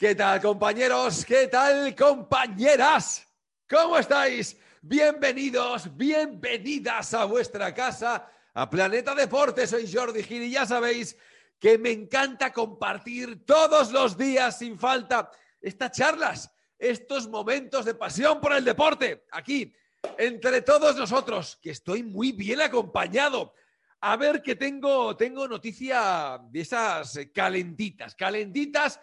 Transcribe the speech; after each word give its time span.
¿Qué 0.00 0.14
tal, 0.14 0.40
compañeros? 0.40 1.26
¿Qué 1.26 1.48
tal, 1.48 1.94
compañeras? 1.94 3.22
¿Cómo 3.68 3.98
estáis? 3.98 4.56
Bienvenidos, 4.80 5.94
bienvenidas 5.94 7.12
a 7.12 7.26
vuestra 7.26 7.74
casa, 7.74 8.26
a 8.54 8.70
Planeta 8.70 9.14
Deporte. 9.14 9.66
Soy 9.66 9.92
Jordi 9.92 10.22
Gil 10.22 10.44
y 10.44 10.52
ya 10.52 10.64
sabéis 10.64 11.18
que 11.58 11.76
me 11.76 11.90
encanta 11.90 12.50
compartir 12.50 13.44
todos 13.44 13.92
los 13.92 14.16
días 14.16 14.58
sin 14.60 14.78
falta 14.78 15.30
estas 15.60 15.92
charlas, 15.92 16.50
estos 16.78 17.28
momentos 17.28 17.84
de 17.84 17.94
pasión 17.94 18.40
por 18.40 18.54
el 18.54 18.64
deporte, 18.64 19.26
aquí, 19.32 19.70
entre 20.16 20.62
todos 20.62 20.96
nosotros, 20.96 21.58
que 21.60 21.72
estoy 21.72 22.02
muy 22.02 22.32
bien 22.32 22.62
acompañado. 22.62 23.52
A 24.00 24.16
ver 24.16 24.40
que 24.40 24.56
tengo, 24.56 25.14
tengo 25.14 25.46
noticia 25.46 26.40
de 26.50 26.60
esas 26.62 27.20
calentitas, 27.34 28.14
calentitas 28.14 28.98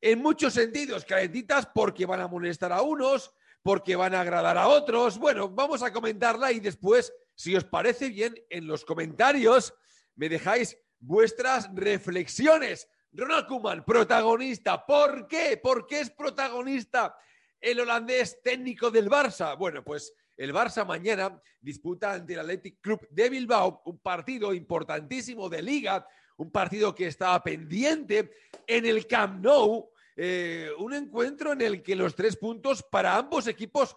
en 0.00 0.20
muchos 0.20 0.54
sentidos, 0.54 1.04
calentitas 1.04 1.66
porque 1.66 2.06
van 2.06 2.20
a 2.20 2.28
molestar 2.28 2.72
a 2.72 2.82
unos, 2.82 3.32
porque 3.62 3.96
van 3.96 4.14
a 4.14 4.20
agradar 4.20 4.56
a 4.58 4.68
otros. 4.68 5.18
Bueno, 5.18 5.48
vamos 5.48 5.82
a 5.82 5.92
comentarla 5.92 6.52
y 6.52 6.60
después, 6.60 7.12
si 7.34 7.56
os 7.56 7.64
parece 7.64 8.10
bien, 8.10 8.34
en 8.50 8.66
los 8.66 8.84
comentarios 8.84 9.74
me 10.14 10.28
dejáis 10.28 10.78
vuestras 10.98 11.68
reflexiones. 11.74 12.88
Ronald 13.12 13.46
Koeman, 13.46 13.84
protagonista. 13.84 14.84
¿Por 14.84 15.26
qué? 15.26 15.56
¿Por 15.56 15.86
qué 15.86 16.00
es 16.00 16.10
protagonista 16.10 17.16
el 17.60 17.80
holandés 17.80 18.42
técnico 18.42 18.90
del 18.90 19.08
Barça? 19.08 19.56
Bueno, 19.56 19.82
pues 19.82 20.12
el 20.36 20.52
Barça 20.52 20.86
mañana 20.86 21.40
disputa 21.60 22.12
ante 22.12 22.34
el 22.34 22.40
Athletic 22.40 22.80
Club 22.80 23.08
de 23.10 23.30
Bilbao 23.30 23.82
un 23.86 23.98
partido 23.98 24.52
importantísimo 24.52 25.48
de 25.48 25.62
liga, 25.62 26.06
un 26.36 26.50
partido 26.50 26.94
que 26.94 27.06
estaba 27.06 27.42
pendiente 27.42 28.30
en 28.66 28.86
el 28.86 29.06
Camp 29.06 29.44
Nou, 29.44 29.90
eh, 30.16 30.70
un 30.78 30.94
encuentro 30.94 31.52
en 31.52 31.60
el 31.60 31.82
que 31.82 31.94
los 31.94 32.14
tres 32.14 32.36
puntos 32.36 32.82
para 32.82 33.16
ambos 33.16 33.46
equipos 33.46 33.96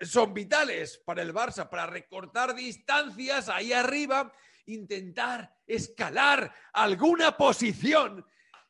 son 0.00 0.32
vitales 0.32 1.00
para 1.04 1.22
el 1.22 1.34
Barça, 1.34 1.68
para 1.68 1.86
recortar 1.86 2.54
distancias 2.54 3.48
ahí 3.48 3.72
arriba, 3.72 4.32
intentar 4.66 5.54
escalar 5.66 6.54
alguna 6.72 7.36
posición. 7.36 8.24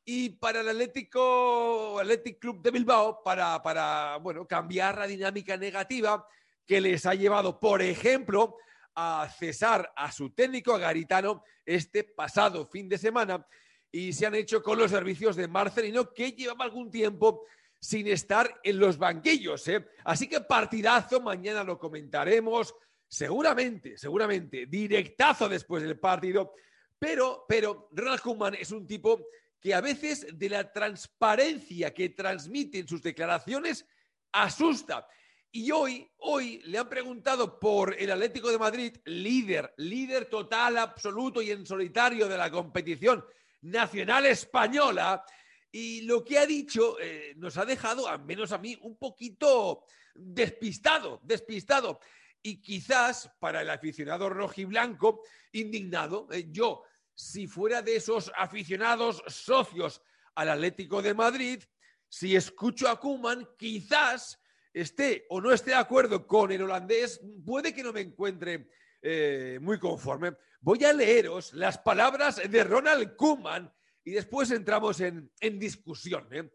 Y 0.04 0.30
para 0.30 0.60
el 0.60 0.68
Atlético, 0.70 1.98
Athletic 2.00 2.38
Club 2.38 2.62
de 2.62 2.70
Bilbao, 2.70 3.22
para, 3.22 3.62
para 3.62 4.16
bueno, 4.16 4.46
cambiar 4.46 4.98
la 4.98 5.06
dinámica 5.06 5.56
negativa 5.56 6.26
que 6.64 6.80
les 6.80 7.04
ha 7.04 7.14
llevado, 7.14 7.60
por 7.60 7.82
ejemplo, 7.82 8.56
a 8.94 9.28
cesar 9.38 9.92
a 9.94 10.10
su 10.10 10.30
técnico, 10.30 10.74
a 10.74 10.78
Garitano, 10.78 11.44
este 11.64 12.04
pasado 12.04 12.66
fin 12.66 12.88
de 12.88 12.98
semana 12.98 13.46
y 13.90 14.12
se 14.12 14.26
han 14.26 14.34
hecho 14.34 14.62
con 14.62 14.78
los 14.78 14.90
servicios 14.90 15.36
de 15.36 15.48
Marcelino, 15.48 16.12
que 16.12 16.32
llevaba 16.32 16.64
algún 16.64 16.90
tiempo 16.90 17.44
sin 17.80 18.06
estar 18.08 18.60
en 18.62 18.78
los 18.78 18.98
banquillos. 18.98 19.66
¿eh? 19.68 19.86
Así 20.04 20.28
que 20.28 20.40
partidazo, 20.40 21.20
mañana 21.20 21.64
lo 21.64 21.78
comentaremos, 21.78 22.74
seguramente, 23.06 23.96
seguramente, 23.96 24.66
directazo 24.66 25.48
después 25.48 25.82
del 25.82 25.98
partido, 25.98 26.54
pero, 26.98 27.44
pero 27.48 27.88
Ronald 27.92 28.20
Koeman 28.20 28.54
es 28.54 28.72
un 28.72 28.86
tipo 28.86 29.26
que 29.60 29.74
a 29.74 29.80
veces 29.80 30.26
de 30.32 30.48
la 30.48 30.72
transparencia 30.72 31.94
que 31.94 32.10
transmite 32.10 32.78
en 32.78 32.88
sus 32.88 33.02
declaraciones 33.02 33.86
asusta. 34.32 35.06
Y 35.50 35.70
hoy, 35.70 36.06
hoy 36.18 36.60
le 36.64 36.78
han 36.78 36.88
preguntado 36.88 37.58
por 37.58 37.94
el 37.98 38.10
Atlético 38.10 38.50
de 38.50 38.58
Madrid, 38.58 38.96
líder, 39.06 39.72
líder 39.78 40.26
total, 40.26 40.76
absoluto 40.76 41.40
y 41.40 41.50
en 41.50 41.64
solitario 41.64 42.28
de 42.28 42.36
la 42.36 42.50
competición 42.50 43.24
nacional 43.62 44.26
española. 44.26 45.24
Y 45.70 46.02
lo 46.02 46.24
que 46.24 46.38
ha 46.38 46.46
dicho 46.46 46.98
eh, 47.00 47.34
nos 47.36 47.56
ha 47.58 47.64
dejado, 47.64 48.08
al 48.08 48.24
menos 48.24 48.52
a 48.52 48.58
mí, 48.58 48.78
un 48.82 48.96
poquito 48.96 49.84
despistado, 50.14 51.20
despistado. 51.22 52.00
Y 52.42 52.60
quizás 52.60 53.30
para 53.38 53.62
el 53.62 53.70
aficionado 53.70 54.28
rojiblanco, 54.28 55.22
indignado, 55.52 56.28
eh, 56.32 56.46
yo, 56.50 56.84
si 57.14 57.46
fuera 57.46 57.82
de 57.82 57.96
esos 57.96 58.32
aficionados 58.36 59.22
socios 59.26 60.02
al 60.34 60.50
Atlético 60.50 61.02
de 61.02 61.14
Madrid, 61.14 61.62
si 62.08 62.34
escucho 62.34 62.88
a 62.88 62.98
Kuman, 62.98 63.46
quizás 63.58 64.40
esté 64.72 65.26
o 65.28 65.40
no 65.40 65.52
esté 65.52 65.70
de 65.70 65.76
acuerdo 65.76 66.26
con 66.26 66.52
el 66.52 66.62
holandés, 66.62 67.20
puede 67.44 67.74
que 67.74 67.82
no 67.82 67.92
me 67.92 68.00
encuentre 68.00 68.68
eh, 69.02 69.58
muy 69.60 69.78
conforme. 69.78 70.32
Voy 70.60 70.84
a 70.84 70.92
leeros 70.92 71.52
las 71.52 71.78
palabras 71.78 72.40
de 72.50 72.64
Ronald 72.64 73.14
Koeman 73.14 73.72
y 74.04 74.10
después 74.10 74.50
entramos 74.50 75.00
en, 75.00 75.30
discusión. 75.58 76.26
¿eh? 76.32 76.50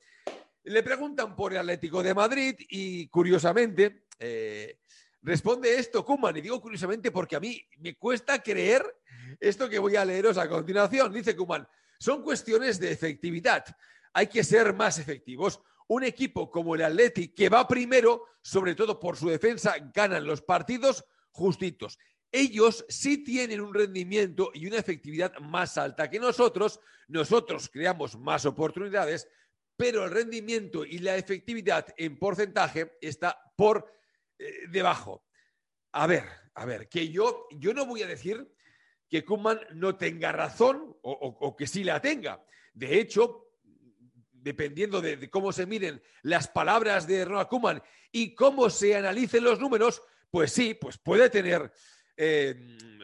Le 0.63 0.83
preguntan 0.83 1.35
por 1.35 1.53
el 1.53 1.59
Atlético 1.59 2.03
de 2.03 2.13
Madrid 2.13 2.55
y 2.69 3.07
curiosamente 3.07 4.07
eh, 4.19 4.79
responde 5.21 5.77
esto 5.77 6.03
Koeman. 6.03 6.35
Y 6.35 6.41
digo 6.41 6.59
curiosamente 6.59 7.11
porque 7.11 7.37
a 7.37 7.39
mí 7.39 7.65
me 7.79 7.95
cuesta 7.95 8.43
creer 8.43 8.83
esto 9.39 9.69
que 9.69 9.79
voy 9.79 9.95
a 9.95 10.03
leeros 10.03 10.37
a 10.37 10.49
continuación. 10.49 11.13
Dice 11.13 11.35
Koeman, 11.35 11.65
son 11.97 12.23
cuestiones 12.23 12.79
de 12.79 12.91
efectividad. 12.91 13.63
Hay 14.13 14.27
que 14.27 14.43
ser 14.43 14.73
más 14.73 14.99
efectivos 14.99 15.61
un 15.87 16.03
equipo 16.03 16.49
como 16.49 16.75
el 16.75 16.83
Athletic, 16.83 17.35
que 17.35 17.49
va 17.49 17.67
primero, 17.67 18.25
sobre 18.41 18.75
todo 18.75 18.99
por 18.99 19.15
su 19.15 19.29
defensa, 19.29 19.75
ganan 19.93 20.25
los 20.25 20.41
partidos 20.41 21.05
justitos. 21.31 21.97
Ellos 22.35 22.83
sí 22.89 23.23
tienen 23.23 23.61
un 23.61 23.71
rendimiento 23.71 24.49
y 24.55 24.65
una 24.65 24.79
efectividad 24.79 25.37
más 25.37 25.77
alta 25.77 26.09
que 26.09 26.19
nosotros. 26.19 26.79
Nosotros 27.07 27.69
creamos 27.69 28.17
más 28.17 28.47
oportunidades, 28.47 29.27
pero 29.77 30.03
el 30.03 30.09
rendimiento 30.09 30.83
y 30.83 30.97
la 30.97 31.15
efectividad 31.15 31.85
en 31.95 32.17
porcentaje 32.17 32.97
está 32.99 33.39
por 33.55 33.87
eh, 34.39 34.67
debajo. 34.67 35.27
A 35.91 36.07
ver, 36.07 36.23
a 36.55 36.65
ver, 36.65 36.89
que 36.89 37.09
yo, 37.09 37.45
yo 37.51 37.71
no 37.71 37.85
voy 37.85 38.01
a 38.01 38.07
decir 38.07 38.51
que 39.07 39.23
Kuman 39.23 39.59
no 39.75 39.95
tenga 39.95 40.31
razón 40.31 40.97
o, 41.03 41.55
que 41.55 41.67
sí 41.67 41.83
la 41.83 42.01
tenga. 42.01 42.43
De 42.73 42.99
hecho, 42.99 43.51
dependiendo 44.31 45.01
de, 45.01 45.29
cómo 45.29 45.51
se 45.51 45.67
miren 45.67 46.01
las 46.23 46.47
palabras 46.47 47.05
de 47.05 47.25
Ronald 47.25 47.47
Koeman 47.47 47.83
y 48.11 48.33
cómo 48.33 48.71
se 48.71 48.95
analicen 48.95 49.43
los 49.43 49.59
números, 49.59 50.01
pues 50.31 50.51
sí, 50.51 50.73
pues 50.73 50.97
puede 50.97 51.29
tener 51.29 51.71
eh, 52.15 52.55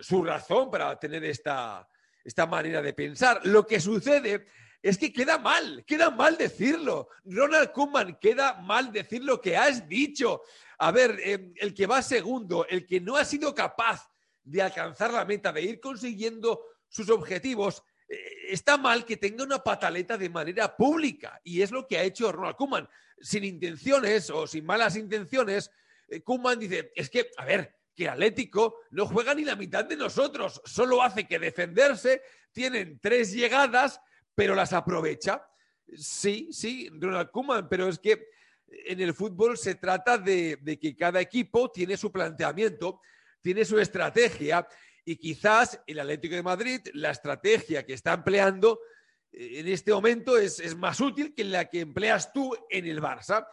su 0.02 0.24
razón 0.24 0.70
para 0.70 0.98
tener 1.00 1.24
esta, 1.24 1.88
esta 2.24 2.46
manera 2.46 2.82
de 2.82 2.94
pensar. 2.94 3.42
Lo 3.46 3.66
que 3.66 3.80
sucede 3.80 4.46
es 4.82 4.98
que 4.98 5.12
queda 5.12 5.38
mal, 5.38 5.84
queda 5.86 6.10
mal 6.10 6.38
decirlo. 6.38 7.10
Ronald 7.26 7.72
Koeman, 7.72 8.18
queda 8.20 8.62
mal 8.62 8.92
decir 8.92 9.24
lo 9.24 9.42
que 9.42 9.58
has 9.58 9.88
dicho. 9.88 10.42
A 10.78 10.92
ver, 10.92 11.20
eh, 11.24 11.54
el 11.58 11.74
que 11.74 11.88
va 11.88 12.02
segundo, 12.02 12.66
el 12.68 12.86
que 12.86 13.02
no 13.02 13.18
ha 13.18 13.26
sido 13.26 13.54
capaz 13.54 14.10
de 14.44 14.62
alcanzar 14.62 15.12
la 15.12 15.26
meta, 15.26 15.52
de 15.52 15.62
ir 15.62 15.80
consiguiendo 15.80 16.64
sus 16.88 17.10
objetivos, 17.10 17.84
eh, 18.08 18.18
está 18.50 18.78
mal 18.78 19.06
que 19.06 19.18
tenga 19.18 19.44
una 19.44 19.60
pataleta 19.60 20.18
de 20.18 20.30
manera 20.30 20.76
pública 20.76 21.40
y 21.44 21.62
es 21.62 21.72
lo 21.72 21.86
que 21.86 21.98
ha 21.98 22.04
hecho 22.04 22.32
Ronald 22.32 22.56
Koeman. 22.56 22.90
Sin 23.22 23.44
intenciones 23.44 24.30
o 24.30 24.48
sin 24.48 24.66
malas 24.66 24.96
intenciones, 24.96 25.70
eh, 26.08 26.24
dice, 26.58 26.94
es 26.96 27.10
que, 27.10 27.30
a 27.36 27.44
ver, 27.44 27.79
que 28.00 28.08
Atlético 28.08 28.78
no 28.92 29.06
juega 29.06 29.36
ni 29.36 29.44
la 29.44 29.58
mitad 29.58 29.84
de 29.84 29.98
nosotros, 29.98 30.62
solo 30.64 31.04
hace 31.04 31.28
que 31.28 31.38
defenderse, 31.38 32.22
tienen 32.54 32.98
tres 33.02 33.34
llegadas, 33.34 34.00
pero 34.34 34.56
las 34.56 34.72
aprovecha. 34.72 35.46
Sí, 35.98 36.48
sí, 36.50 36.90
Ronald 36.94 37.30
Koeman, 37.30 37.68
pero 37.68 37.90
es 37.90 38.00
que 38.00 38.30
en 38.68 39.02
el 39.02 39.14
fútbol 39.14 39.58
se 39.58 39.76
trata 39.76 40.18
de, 40.18 40.80
que 40.82 40.96
cada 40.96 41.20
equipo 41.20 41.70
tiene 41.72 41.98
su 41.98 42.10
planteamiento, 42.10 43.02
tiene 43.42 43.66
su 43.66 43.78
estrategia 43.78 44.66
y 45.04 45.18
quizás 45.18 45.82
el 45.86 46.00
Atlético 46.00 46.36
de 46.36 46.44
Madrid, 46.44 46.80
la 46.94 47.12
estrategia 47.12 47.86
que 47.86 47.96
está 47.96 48.14
empleando 48.14 48.80
eh, 49.34 49.60
en 49.60 49.68
este 49.68 49.92
momento 49.92 50.38
es, 50.38 50.74
más 50.78 51.02
útil 51.02 51.34
que 51.36 51.44
la 51.44 51.66
que 51.66 51.82
empleas 51.82 52.32
tú 52.32 52.56
en 52.70 52.88
el 52.88 53.02
Barça. 53.02 53.46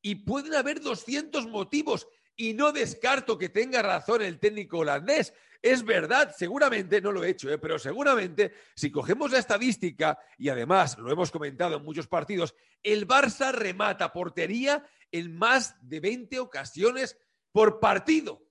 Y 0.00 0.16
pueden 0.16 0.54
haber 0.54 0.80
200 0.80 1.46
motivos 1.46 2.08
Y 2.36 2.54
no 2.54 2.72
descarto 2.72 3.38
que 3.38 3.48
tenga 3.48 3.82
razón 3.82 4.22
el 4.22 4.38
técnico 4.38 4.78
holandés. 4.78 5.32
Es 5.60 5.84
verdad, 5.84 6.34
seguramente, 6.36 7.00
no 7.00 7.12
lo 7.12 7.22
he 7.22 7.30
hecho, 7.30 7.48
¿eh? 7.50 7.58
pero 7.58 7.78
seguramente 7.78 8.52
si 8.74 8.90
cogemos 8.90 9.30
la 9.30 9.38
estadística, 9.38 10.18
y 10.36 10.48
además 10.48 10.98
lo 10.98 11.12
hemos 11.12 11.30
comentado 11.30 11.76
en 11.76 11.84
muchos 11.84 12.08
partidos, 12.08 12.54
el 12.82 13.06
Barça 13.06 13.52
remata 13.52 14.12
portería 14.12 14.84
en 15.12 15.36
más 15.36 15.76
de 15.88 16.00
20 16.00 16.40
ocasiones 16.40 17.16
por 17.52 17.78
partido. 17.78 18.42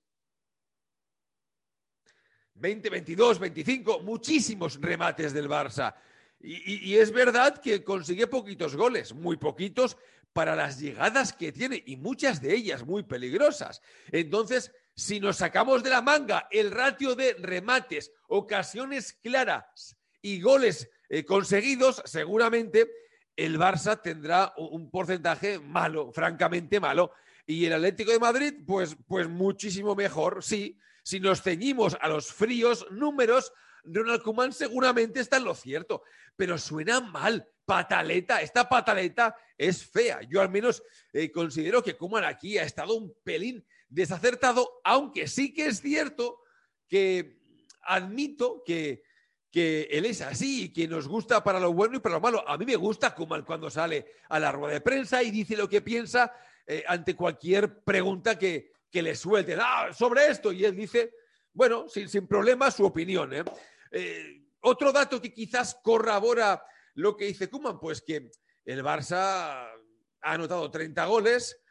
20, 2.53 2.89
22, 2.89 3.39
25, 3.39 3.99
muchísimos 4.01 4.79
remates 4.79 5.33
del 5.33 5.49
Barça. 5.49 5.95
Y, 6.43 6.95
es 6.95 7.11
verdad 7.11 7.59
que 7.61 7.83
consigue 7.83 8.27
poquitos 8.27 8.75
goles, 8.75 9.13
muy 9.13 9.37
poquitos 9.37 9.97
para 10.33 10.55
las 10.55 10.79
llegadas 10.79 11.33
que 11.33 11.51
tiene 11.51 11.83
y 11.85 11.97
muchas 11.97 12.41
de 12.41 12.55
ellas 12.55 12.85
muy 12.85 13.03
peligrosas. 13.03 13.81
Entonces, 14.11 14.71
si 14.95 15.19
nos 15.19 15.37
sacamos 15.37 15.83
de 15.83 15.89
la 15.89 16.01
manga 16.01 16.47
el 16.49 16.71
ratio 16.71 17.15
de 17.15 17.33
remates, 17.33 18.11
ocasiones 18.27 19.13
claras 19.13 19.95
y 20.21 20.41
goles 20.41 20.89
eh, 21.09 21.25
conseguidos, 21.25 22.01
seguramente 22.05 22.89
el 23.35 23.57
Barça 23.57 24.01
tendrá 24.01 24.53
un 24.57 24.89
porcentaje 24.89 25.59
malo, 25.59 26.11
francamente 26.11 26.79
malo. 26.79 27.11
Y 27.45 27.65
el 27.65 27.73
Atlético 27.73 28.11
de 28.11 28.19
Madrid, 28.19 28.53
pues, 28.65 28.95
pues 29.07 29.27
muchísimo 29.27 29.95
mejor, 29.95 30.43
sí. 30.43 30.77
Si 31.03 31.19
nos 31.19 31.41
ceñimos 31.41 31.97
a 31.99 32.07
los 32.07 32.31
fríos 32.31 32.85
números, 32.91 33.51
Ronald 33.83 34.21
Koeman 34.21 34.53
seguramente 34.53 35.19
está 35.19 35.37
en 35.37 35.45
lo 35.45 35.55
cierto, 35.55 36.03
pero 36.35 36.57
suena 36.57 36.99
mal. 37.01 37.47
Pataleta, 37.63 38.41
esta 38.41 38.67
pataleta 38.67 39.35
es 39.57 39.85
fea. 39.85 40.21
Yo 40.29 40.41
al 40.41 40.49
menos 40.49 40.83
eh, 41.13 41.31
considero 41.31 41.81
que 41.81 41.95
Koeman 41.95 42.25
aquí 42.25 42.57
ha 42.57 42.63
estado 42.63 42.95
un 42.95 43.15
pelín 43.23 43.65
desacertado, 43.87 44.81
aunque 44.83 45.27
sí 45.27 45.53
que 45.53 45.67
es 45.67 45.79
cierto 45.79 46.39
que 46.89 47.39
admito 47.83 48.63
que, 48.65 49.03
que 49.49 49.83
él 49.91 50.05
es 50.05 50.21
así 50.21 50.65
y 50.65 50.73
que 50.73 50.87
nos 50.87 51.07
gusta 51.07 51.43
para 51.43 51.59
lo 51.59 51.71
bueno 51.71 51.97
y 51.97 51.99
para 51.99 52.15
lo 52.15 52.21
malo. 52.21 52.47
A 52.47 52.57
mí 52.57 52.65
me 52.65 52.75
gusta 52.75 53.15
Koeman 53.15 53.45
cuando 53.45 53.69
sale 53.69 54.05
a 54.27 54.39
la 54.39 54.51
rueda 54.51 54.73
de 54.73 54.81
prensa 54.81 55.23
y 55.23 55.31
dice 55.31 55.55
lo 55.55 55.69
que 55.69 55.81
piensa 55.81 56.33
eh, 56.65 56.83
ante 56.87 57.15
cualquier 57.15 57.83
pregunta 57.83 58.37
que, 58.37 58.71
que 58.89 59.01
le 59.01 59.15
suelten. 59.15 59.59
Ah, 59.61 59.91
sobre 59.93 60.27
esto. 60.27 60.51
Y 60.51 60.65
él 60.65 60.75
dice, 60.75 61.13
bueno, 61.53 61.87
sin, 61.87 62.09
sin 62.09 62.27
problema, 62.27 62.69
su 62.71 62.85
opinión. 62.85 63.33
¿eh? 63.33 63.43
Eh, 63.91 64.41
otro 64.61 64.91
dato 64.91 65.21
que 65.21 65.33
quizás 65.33 65.77
corrobora 65.83 66.63
lo 66.95 67.15
que 67.15 67.25
dice 67.25 67.49
Kuman, 67.49 67.79
pues 67.79 68.01
que 68.01 68.31
el 68.65 68.83
Barça 68.83 69.69
ha 70.21 70.33
anotado 70.33 70.69
30 70.69 71.05
goles 71.05 71.61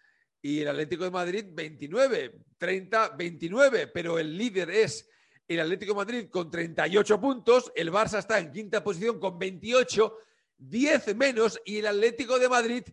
y 0.42 0.60
el 0.60 0.68
Atlético 0.68 1.04
de 1.04 1.10
Madrid 1.10 1.46
29, 1.50 2.44
30, 2.58 3.10
29, 3.10 3.86
pero 3.88 4.18
el 4.18 4.36
líder 4.36 4.70
es 4.70 5.08
el 5.46 5.60
Atlético 5.60 5.92
de 5.92 5.96
Madrid 5.96 6.28
con 6.30 6.50
38 6.50 7.20
puntos, 7.20 7.72
el 7.74 7.90
Barça 7.90 8.18
está 8.18 8.38
en 8.38 8.52
quinta 8.52 8.82
posición 8.84 9.18
con 9.18 9.38
28, 9.38 10.16
10 10.58 11.16
menos 11.16 11.60
y 11.64 11.78
el 11.78 11.86
Atlético 11.88 12.38
de 12.38 12.48
Madrid 12.48 12.84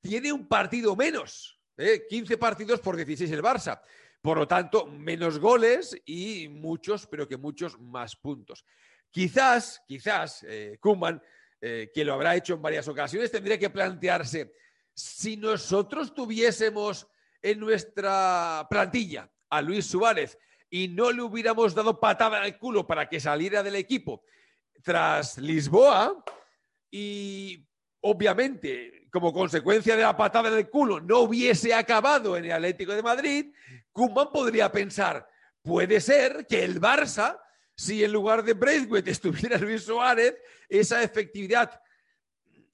tiene 0.00 0.32
un 0.32 0.46
partido 0.46 0.94
menos, 0.94 1.60
15 2.08 2.34
¿eh? 2.34 2.38
partidos 2.38 2.80
por 2.80 2.96
16 2.96 3.30
el 3.30 3.42
Barça. 3.42 3.80
Por 4.26 4.38
lo 4.38 4.48
tanto, 4.48 4.86
menos 4.86 5.38
goles 5.38 5.96
y 6.04 6.48
muchos, 6.48 7.06
pero 7.06 7.28
que 7.28 7.36
muchos 7.36 7.78
más 7.78 8.16
puntos. 8.16 8.64
Quizás, 9.08 9.80
quizás, 9.86 10.44
eh, 10.48 10.78
Kuman, 10.80 11.22
eh, 11.60 11.92
que 11.94 12.04
lo 12.04 12.14
habrá 12.14 12.34
hecho 12.34 12.54
en 12.54 12.62
varias 12.62 12.88
ocasiones, 12.88 13.30
tendría 13.30 13.56
que 13.56 13.70
plantearse, 13.70 14.52
si 14.92 15.36
nosotros 15.36 16.12
tuviésemos 16.12 17.06
en 17.40 17.60
nuestra 17.60 18.66
plantilla 18.68 19.30
a 19.48 19.62
Luis 19.62 19.86
Suárez 19.86 20.36
y 20.68 20.88
no 20.88 21.12
le 21.12 21.22
hubiéramos 21.22 21.72
dado 21.72 22.00
patada 22.00 22.42
al 22.42 22.58
culo 22.58 22.84
para 22.84 23.08
que 23.08 23.20
saliera 23.20 23.62
del 23.62 23.76
equipo 23.76 24.24
tras 24.82 25.38
Lisboa 25.38 26.24
y 26.90 27.64
obviamente 28.00 28.95
como 29.16 29.32
consecuencia 29.32 29.96
de 29.96 30.02
la 30.02 30.14
patada 30.14 30.50
del 30.50 30.68
culo 30.68 31.00
no 31.00 31.20
hubiese 31.20 31.72
acabado 31.72 32.36
en 32.36 32.44
el 32.44 32.52
Atlético 32.52 32.92
de 32.92 33.02
Madrid, 33.02 33.46
Kuman 33.90 34.30
podría 34.30 34.70
pensar, 34.70 35.26
puede 35.62 36.02
ser 36.02 36.46
que 36.46 36.62
el 36.62 36.78
Barça, 36.78 37.40
si 37.74 38.04
en 38.04 38.12
lugar 38.12 38.44
de 38.44 38.52
Braithwaite 38.52 39.10
estuviera 39.10 39.56
Luis 39.56 39.84
Suárez, 39.84 40.36
esa 40.68 41.02
efectividad 41.02 41.80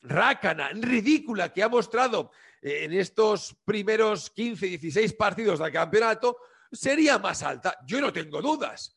rácana, 0.02 0.70
ridícula 0.70 1.52
que 1.52 1.62
ha 1.62 1.68
mostrado 1.68 2.32
en 2.60 2.92
estos 2.92 3.56
primeros 3.64 4.28
15, 4.30 4.66
16 4.66 5.12
partidos 5.12 5.60
del 5.60 5.70
campeonato, 5.70 6.38
sería 6.72 7.20
más 7.20 7.44
alta. 7.44 7.78
Yo 7.86 8.00
no 8.00 8.12
tengo 8.12 8.42
dudas. 8.42 8.96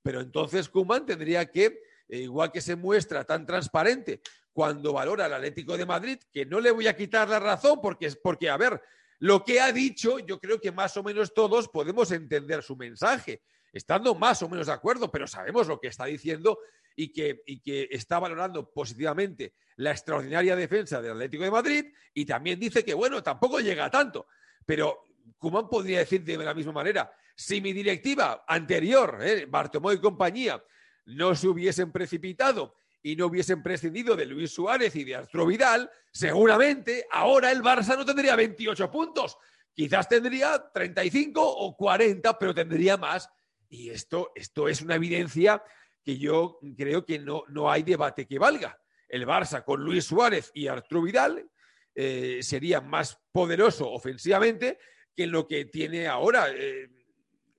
Pero 0.00 0.22
entonces 0.22 0.70
Kuman 0.70 1.04
tendría 1.04 1.44
que, 1.44 1.78
eh, 2.08 2.20
igual 2.20 2.50
que 2.50 2.62
se 2.62 2.74
muestra 2.74 3.22
tan 3.24 3.44
transparente 3.44 4.22
cuando 4.56 4.94
valora 4.94 5.26
al 5.26 5.34
Atlético 5.34 5.76
de 5.76 5.84
Madrid, 5.84 6.18
que 6.32 6.46
no 6.46 6.60
le 6.60 6.70
voy 6.70 6.86
a 6.86 6.96
quitar 6.96 7.28
la 7.28 7.38
razón, 7.38 7.78
porque, 7.82 8.10
porque 8.22 8.48
a 8.48 8.56
ver, 8.56 8.80
lo 9.18 9.44
que 9.44 9.60
ha 9.60 9.70
dicho, 9.70 10.18
yo 10.18 10.40
creo 10.40 10.58
que 10.58 10.72
más 10.72 10.96
o 10.96 11.02
menos 11.02 11.34
todos 11.34 11.68
podemos 11.68 12.10
entender 12.10 12.62
su 12.62 12.74
mensaje, 12.74 13.42
estando 13.70 14.14
más 14.14 14.40
o 14.40 14.48
menos 14.48 14.68
de 14.68 14.72
acuerdo, 14.72 15.12
pero 15.12 15.26
sabemos 15.26 15.68
lo 15.68 15.78
que 15.78 15.88
está 15.88 16.06
diciendo 16.06 16.58
y 16.96 17.12
que, 17.12 17.42
y 17.44 17.60
que 17.60 17.86
está 17.90 18.18
valorando 18.18 18.70
positivamente 18.70 19.52
la 19.76 19.90
extraordinaria 19.90 20.56
defensa 20.56 21.02
del 21.02 21.12
Atlético 21.12 21.44
de 21.44 21.50
Madrid 21.50 21.84
y 22.14 22.24
también 22.24 22.58
dice 22.58 22.82
que, 22.82 22.94
bueno, 22.94 23.22
tampoco 23.22 23.60
llega 23.60 23.84
a 23.84 23.90
tanto, 23.90 24.26
pero 24.64 25.02
Kuman 25.36 25.68
podría 25.68 25.98
decir 25.98 26.24
de 26.24 26.38
la 26.38 26.54
misma 26.54 26.72
manera, 26.72 27.12
si 27.34 27.60
mi 27.60 27.74
directiva 27.74 28.46
anterior, 28.48 29.18
eh, 29.20 29.46
y 29.92 29.98
compañía, 29.98 30.64
no 31.04 31.34
se 31.34 31.46
hubiesen 31.46 31.92
precipitado 31.92 32.74
y 33.06 33.14
no 33.14 33.26
hubiesen 33.26 33.62
prescindido 33.62 34.16
de 34.16 34.26
Luis 34.26 34.50
Suárez 34.50 34.96
y 34.96 35.04
de 35.04 35.14
Arturo 35.14 35.46
Vidal, 35.46 35.88
seguramente 36.10 37.06
ahora 37.12 37.52
el 37.52 37.62
Barça 37.62 37.96
no 37.96 38.04
tendría 38.04 38.34
28 38.34 38.90
puntos. 38.90 39.38
Quizás 39.72 40.08
tendría 40.08 40.72
35 40.74 41.40
o 41.40 41.76
40, 41.76 42.36
pero 42.36 42.52
tendría 42.52 42.96
más. 42.96 43.30
Y 43.68 43.90
esto, 43.90 44.32
esto 44.34 44.66
es 44.66 44.82
una 44.82 44.96
evidencia 44.96 45.62
que 46.02 46.18
yo 46.18 46.58
creo 46.76 47.06
que 47.06 47.20
no, 47.20 47.44
no 47.46 47.70
hay 47.70 47.84
debate 47.84 48.26
que 48.26 48.40
valga. 48.40 48.76
El 49.08 49.24
Barça 49.24 49.62
con 49.62 49.84
Luis 49.84 50.04
Suárez 50.04 50.50
y 50.52 50.66
Arturo 50.66 51.02
Vidal 51.02 51.48
eh, 51.94 52.40
sería 52.42 52.80
más 52.80 53.20
poderoso 53.30 53.88
ofensivamente 53.88 54.80
que 55.14 55.28
lo 55.28 55.46
que 55.46 55.66
tiene 55.66 56.08
ahora. 56.08 56.48
Eh, 56.52 56.90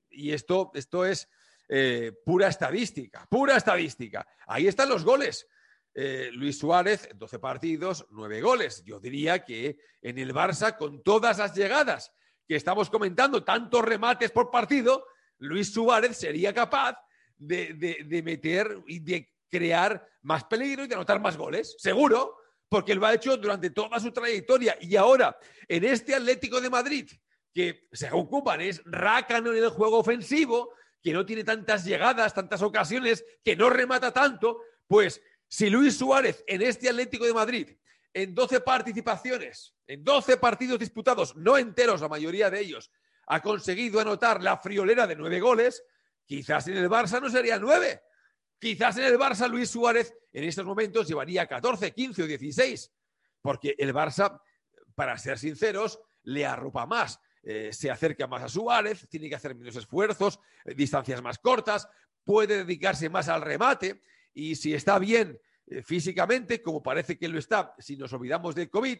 y 0.09 0.33
esto, 0.33 0.71
esto 0.73 1.05
es 1.05 1.29
eh, 1.69 2.13
pura 2.25 2.47
estadística, 2.47 3.25
pura 3.29 3.57
estadística. 3.57 4.25
Ahí 4.47 4.67
están 4.67 4.89
los 4.89 5.03
goles. 5.03 5.47
Eh, 5.93 6.29
Luis 6.31 6.57
Suárez, 6.59 7.09
12 7.15 7.39
partidos, 7.39 8.05
9 8.11 8.41
goles. 8.41 8.83
Yo 8.85 8.99
diría 8.99 9.43
que 9.43 9.77
en 10.01 10.17
el 10.19 10.33
Barça, 10.33 10.77
con 10.77 11.01
todas 11.03 11.39
las 11.39 11.55
llegadas 11.55 12.13
que 12.47 12.55
estamos 12.55 12.89
comentando, 12.89 13.43
tantos 13.43 13.83
remates 13.83 14.31
por 14.31 14.51
partido, 14.51 15.05
Luis 15.39 15.73
Suárez 15.73 16.17
sería 16.17 16.53
capaz 16.53 16.95
de, 17.35 17.73
de 17.73 18.23
meter 18.23 18.83
y 18.87 18.99
de 18.99 19.33
crear 19.49 20.07
más 20.21 20.43
peligro 20.45 20.83
y 20.83 20.87
de 20.87 20.95
anotar 20.95 21.19
más 21.19 21.37
goles, 21.37 21.75
seguro, 21.79 22.37
porque 22.69 22.95
lo 22.95 23.05
ha 23.05 23.13
hecho 23.13 23.37
durante 23.37 23.69
toda 23.69 23.99
su 23.99 24.11
trayectoria. 24.11 24.77
Y 24.81 24.95
ahora, 24.95 25.37
en 25.67 25.83
este 25.83 26.15
Atlético 26.15 26.59
de 26.59 26.69
Madrid, 26.69 27.09
que 27.53 27.87
se 27.91 28.11
ocupan 28.11 28.61
es 28.61 28.81
rácano 28.85 29.51
en 29.51 29.63
el 29.63 29.69
juego 29.69 29.99
ofensivo, 29.99 30.73
que 31.07 31.13
no 31.13 31.25
tiene 31.25 31.45
tantas 31.45 31.85
llegadas, 31.85 32.33
tantas 32.33 32.61
ocasiones, 32.61 33.23
que 33.41 33.55
no 33.55 33.69
remata 33.69 34.11
tanto, 34.11 34.59
pues 34.87 35.21
si 35.47 35.69
Luis 35.69 35.97
Suárez 35.97 36.43
en 36.45 36.61
este 36.61 36.89
Atlético 36.89 37.23
de 37.23 37.33
Madrid, 37.33 37.77
en 38.13 38.35
12 38.35 38.59
participaciones, 38.59 39.73
en 39.87 40.03
12 40.03 40.35
partidos 40.35 40.77
disputados, 40.77 41.33
no 41.37 41.57
enteros 41.57 42.01
la 42.01 42.09
mayoría 42.09 42.49
de 42.49 42.59
ellos, 42.59 42.91
ha 43.25 43.41
conseguido 43.41 44.01
anotar 44.01 44.43
la 44.43 44.57
friolera 44.57 45.07
de 45.07 45.15
nueve 45.15 45.39
goles, 45.39 45.81
quizás 46.25 46.67
en 46.67 46.75
el 46.75 46.89
Barça 46.89 47.21
no 47.21 47.29
sería 47.29 47.57
nueve. 47.57 48.01
Quizás 48.59 48.97
en 48.97 49.05
el 49.05 49.17
Barça 49.17 49.49
Luis 49.49 49.69
Suárez 49.69 50.13
en 50.33 50.43
estos 50.43 50.65
momentos 50.65 51.07
llevaría 51.07 51.47
14, 51.47 51.93
15 51.93 52.23
o 52.23 52.27
16, 52.27 52.93
porque 53.41 53.75
el 53.77 53.93
Barça, 53.93 54.41
para 54.93 55.17
ser 55.17 55.39
sinceros, 55.39 56.01
le 56.23 56.45
arropa 56.45 56.85
más. 56.85 57.17
Eh, 57.49 57.71
se 57.71 57.89
acerca 57.89 58.27
más 58.27 58.43
a 58.43 58.49
Suárez, 58.49 59.07
tiene 59.07 59.29
que 59.29 59.35
hacer 59.35 59.55
menos 59.55 59.73
esfuerzos, 59.77 60.37
eh, 60.65 60.73
distancias 60.75 61.21
más 61.21 61.39
cortas, 61.39 61.87
puede 62.25 62.57
dedicarse 62.57 63.09
más 63.09 63.29
al 63.29 63.41
remate 63.41 64.01
y 64.33 64.57
si 64.57 64.73
está 64.73 64.99
bien 64.99 65.39
eh, 65.67 65.81
físicamente, 65.81 66.61
como 66.61 66.83
parece 66.83 67.17
que 67.17 67.29
lo 67.29 67.39
está, 67.39 67.73
si 67.79 67.95
nos 67.95 68.11
olvidamos 68.11 68.53
del 68.53 68.69
COVID, 68.69 68.97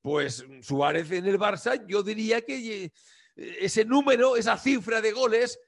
pues 0.00 0.42
Suárez 0.62 1.10
en 1.10 1.26
el 1.26 1.38
Barça, 1.38 1.86
yo 1.86 2.02
diría 2.02 2.40
que 2.40 2.90
ese 3.36 3.84
número, 3.84 4.38
esa 4.38 4.56
cifra 4.56 5.02
de 5.02 5.12
goles 5.12 5.60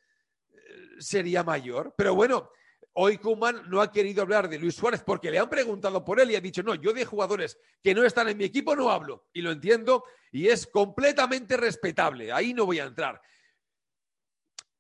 sería 0.99 1.45
mayor. 1.45 1.95
Pero 1.95 2.15
bueno, 2.15 2.51
Hoy 2.97 3.19
Kuman 3.19 3.69
no 3.69 3.81
ha 3.81 3.91
querido 3.91 4.23
hablar 4.23 4.49
de 4.49 4.57
Luis 4.57 4.77
Suárez 4.77 5.03
porque 5.05 5.29
le 5.29 5.41
han 5.41 5.51
preguntado 5.51 6.05
por 6.05 6.21
él 6.21 6.31
y 6.31 6.37
ha 6.37 6.41
dicho, 6.41 6.63
no, 6.63 6.77
yo 6.77 6.93
de 6.93 7.05
jugadores 7.05 7.59
que 7.83 7.93
no 7.93 8.05
están 8.05 8.29
en 8.29 8.37
mi 8.37 8.45
equipo 8.45 8.77
no 8.77 8.89
hablo. 8.89 9.27
Y 9.33 9.43
lo 9.43 9.51
entiendo 9.51 10.05
y 10.31 10.49
es 10.49 10.69
completamente 10.69 11.57
respetable. 11.57 12.31
Ahí 12.31 12.55
no 12.55 12.67
voy 12.67 12.79
a 12.79 12.85
entrar. 12.85 13.21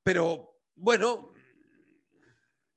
Pero 0.04 0.60
bueno, 0.76 1.34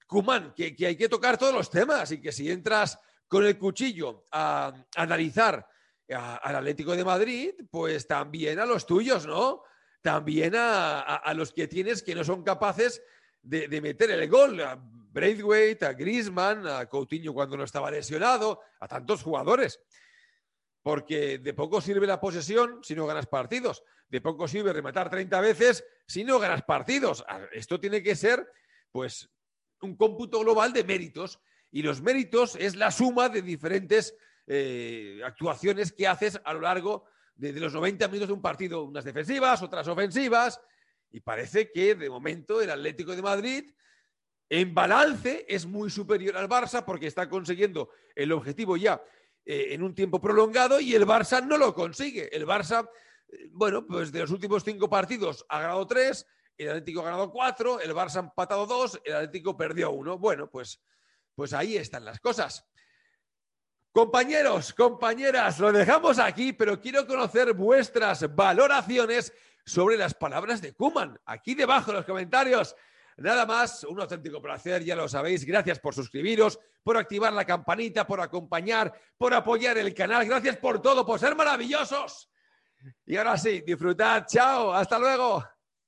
Kuman, 0.08 0.56
que, 0.56 0.75
hay 0.79 0.96
que 0.96 1.10
tocar 1.10 1.38
todos 1.38 1.53
los 1.53 1.70
temas 1.70 2.12
y 2.12 2.20
que 2.20 2.32
si 2.32 2.50
entras 2.50 3.00
con 3.27 3.46
el 3.46 3.60
cuchillo 3.60 4.25
a, 4.32 4.74
analizar 4.96 5.67
al 6.10 6.56
Atlético 6.56 6.96
de 6.96 7.06
Madrid, 7.06 7.51
pues 7.70 8.08
también 8.08 8.60
a 8.60 8.65
los 8.65 8.88
tuyos, 8.88 9.27
¿no? 9.27 9.62
También 10.01 10.53
a, 10.56 11.32
los 11.36 11.51
que 11.51 11.67
tienes 11.67 12.01
que 12.01 12.15
no 12.15 12.24
son 12.24 12.44
capaces 12.44 13.03
de, 13.41 13.67
de, 13.67 13.82
meter 13.82 14.10
el 14.10 14.27
gol. 14.29 14.62
Braithwaite, 15.11 15.85
a 15.85 15.93
Griezmann, 15.93 16.67
a 16.67 16.85
Coutinho 16.87 17.33
cuando 17.33 17.57
no 17.57 17.63
estaba 17.63 17.91
lesionado, 17.91 18.61
a 18.79 18.87
tantos 18.87 19.23
jugadores. 19.23 19.79
Porque 20.81 21.37
de 21.39 21.53
poco 21.53 21.81
sirve 21.81 22.07
la 22.07 22.19
posesión 22.19 22.79
si 22.83 22.95
no 22.95 23.05
ganas 23.07 23.27
partidos. 23.27 23.83
De 24.07 24.21
poco 24.21 24.47
sirve 24.47 24.71
rematar 24.71 25.09
30 25.09 25.41
veces 25.41 25.83
si 26.07 26.23
no 26.23 26.39
ganas 26.39 26.63
partidos. 26.63 27.25
Esto 27.51 27.79
tiene 27.79 28.01
que 28.01 28.15
ser, 28.15 28.47
pues, 28.91 29.29
un 29.81 29.95
cómputo 29.95 30.39
global 30.39 30.73
de 30.73 30.83
méritos 30.83 31.39
y 31.71 31.81
los 31.81 32.01
méritos 32.01 32.55
es 32.55 32.75
la 32.75 32.91
suma 32.91 33.29
de 33.29 33.41
diferentes 33.41 34.15
eh, 34.47 35.19
actuaciones 35.25 35.91
que 35.91 36.07
haces 36.07 36.39
a 36.43 36.53
lo 36.53 36.61
largo 36.61 37.05
de, 37.35 37.51
los 37.53 37.73
90 37.73 38.07
minutos 38.07 38.29
de 38.29 38.33
un 38.33 38.41
partido, 38.41 38.83
unas 38.83 39.03
defensivas, 39.03 39.61
otras 39.61 39.87
ofensivas, 39.87 40.59
y 41.11 41.19
parece 41.19 41.71
que 41.71 41.95
de 41.95 42.09
momento 42.09 42.61
el 42.61 42.71
Atlético 42.71 43.15
de 43.15 43.21
Madrid 43.21 43.71
en 44.50 44.74
balance 44.74 45.46
es 45.48 45.66
muy 45.66 45.89
superior 45.89 46.38
al 46.38 46.48
Barça 46.48 46.84
porque 46.86 47.08
está 47.08 47.27
consiguiendo 47.27 47.89
el 48.16 48.32
objetivo 48.32 48.77
ya 48.77 49.01
eh, 49.46 49.74
en 49.74 49.84
un 49.84 49.94
tiempo 49.94 50.22
prolongado 50.22 50.80
y 50.80 50.96
el 50.96 51.06
Barça 51.06 51.46
no 51.46 51.58
lo 51.58 51.74
consigue. 51.74 52.36
El 52.36 52.46
Barça, 52.46 52.89
eh, 53.30 53.50
bueno, 53.51 53.86
pues 53.86 54.12
de 54.12 54.20
los 54.20 54.32
últimos 54.32 54.63
cinco 54.63 54.89
partidos 54.89 55.46
ha 55.50 55.62
ganado 55.62 55.86
tres, 55.86 56.25
el 56.58 56.70
Atlético 56.70 57.01
ha 57.01 57.06
ganado 57.06 57.32
cuatro, 57.32 57.80
el 57.80 57.94
Barça 57.94 58.18
ha 58.18 58.20
empatado 58.20 58.66
dos, 58.66 59.00
el 59.04 59.16
Atlético 59.16 59.56
perdió 59.56 59.92
uno. 59.92 60.18
Bueno, 60.18 60.50
pues, 60.50 60.82
pues 61.36 61.54
ahí 61.54 61.77
están 61.77 62.06
las 62.06 62.20
cosas. 62.20 62.66
Compañeros, 63.92 64.74
compañeras, 64.74 65.60
lo 65.60 65.72
dejamos 65.72 66.20
aquí, 66.20 66.54
pero 66.54 66.80
quiero 66.80 67.08
conocer 67.08 67.54
vuestras 67.54 68.34
valoraciones 68.36 69.34
sobre 69.66 69.98
las 69.98 70.13
palabras 70.13 70.62
de 70.62 70.74
Kuman. 70.74 71.20
Aquí 71.25 71.56
debajo 71.56 71.92
en 71.92 71.98
los 71.98 72.06
comentarios. 72.06 72.75
Nada 73.17 73.47
más, 73.47 73.83
un 73.83 74.00
auténtico 74.00 74.41
placer, 74.41 74.83
ya 74.83 74.95
lo 74.95 75.09
sabéis. 75.09 75.43
Gracias 75.43 75.79
por 75.79 75.95
suscribiros, 75.95 76.59
por 76.83 76.97
activar 76.97 77.33
la 77.33 77.45
campanita, 77.45 78.05
por 78.05 78.21
acompañar, 78.21 78.93
por 79.17 79.33
apoyar 79.33 79.77
el 79.77 79.93
canal. 79.93 80.25
Gracias 80.25 80.57
por 80.57 80.81
todo, 80.81 81.05
por 81.05 81.19
ser 81.19 81.36
maravillosos. 81.36 82.29
Y 83.05 83.17
ahora 83.17 83.38
sí, 83.38 83.62
disfrutad. 83.65 84.25
Chao, 84.27 84.71
hasta 84.71 85.00
luego. 85.00 85.43